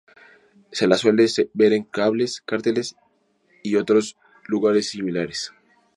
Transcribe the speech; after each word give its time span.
Se 0.71 0.87
las 0.87 1.01
suele 1.01 1.27
ver 1.53 1.73
en 1.73 1.83
cables, 1.83 2.41
carteles 2.43 2.95
y 3.61 3.75
otros 3.75 4.17
lugares 4.47 4.89
similares. 4.89 5.53